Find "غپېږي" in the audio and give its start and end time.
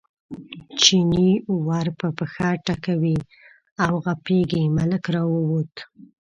4.05-4.63